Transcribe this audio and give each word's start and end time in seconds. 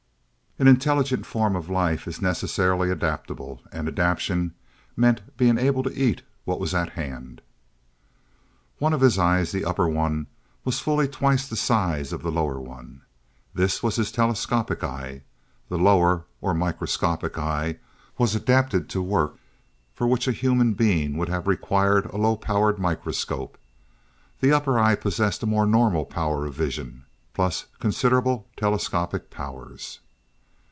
An 0.59 0.67
intelligent 0.67 1.25
form 1.25 1.55
of 1.55 1.71
life 1.71 2.07
is 2.07 2.21
necessarily 2.21 2.91
adaptable, 2.91 3.63
and 3.71 3.87
adaptation 3.87 4.53
meant 4.95 5.35
being 5.35 5.57
able 5.57 5.81
to 5.81 5.95
eat 5.97 6.21
what 6.45 6.59
was 6.59 6.75
at 6.75 6.89
hand. 6.89 7.41
One 8.77 8.93
of 8.93 9.01
his 9.01 9.17
eyes, 9.17 9.51
the 9.51 9.65
upper 9.65 9.87
one, 9.89 10.27
was 10.63 10.79
fully 10.79 11.07
twice 11.07 11.47
the 11.47 11.55
size 11.55 12.13
of 12.13 12.21
the 12.21 12.31
lower 12.31 12.59
one. 12.59 13.01
This 13.55 13.81
was 13.81 13.95
his 13.95 14.11
telescopic 14.11 14.83
eye. 14.83 15.23
The 15.67 15.79
lower, 15.79 16.25
or 16.41 16.53
microscopic 16.53 17.39
eye 17.39 17.77
was 18.19 18.35
adapted 18.35 18.87
to 18.89 19.01
work 19.01 19.39
for 19.95 20.05
which 20.05 20.27
a 20.27 20.31
human 20.33 20.73
being 20.73 21.17
would 21.17 21.29
have 21.29 21.47
required 21.47 22.05
a 22.07 22.17
low 22.17 22.35
power 22.35 22.77
microscope, 22.77 23.57
the 24.41 24.51
upper 24.51 24.77
eye 24.77 24.93
possessed 24.93 25.41
a 25.41 25.47
more 25.47 25.65
normal 25.65 26.05
power 26.05 26.45
of 26.45 26.53
vision, 26.53 27.05
plus 27.33 27.65
considerable 27.79 28.47
telescopic 28.55 29.31
powers. 29.31 30.01